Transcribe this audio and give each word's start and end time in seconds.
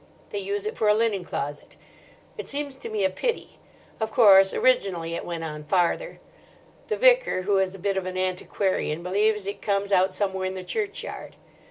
They 0.31 0.39
use 0.39 0.65
it 0.65 0.75
for 0.75 0.87
a 0.87 0.95
linen 0.95 1.23
closet. 1.23 1.75
It 2.35 2.47
seems 2.49 2.75
to 2.75 2.89
me 2.89 3.03
a 3.03 3.09
pity. 3.11 3.59
Of 3.99 4.09
course 4.09 4.51
originally 4.51 5.13
it 5.13 5.25
went 5.25 5.43
on 5.43 5.63
farther. 5.63 6.19
The 6.87 6.97
vicar, 6.97 7.43
who 7.43 7.59
is 7.59 7.75
a 7.75 7.77
bit 7.77 7.97
of 7.97 8.07
an 8.07 8.17
antiquarian, 8.17 9.03
believes 9.03 9.45
it 9.45 9.61
comes 9.61 9.91
out 9.91 10.11
somewhere 10.11 10.45
in 10.47 10.55
the 10.55 10.63
churchyard. 10.63 11.35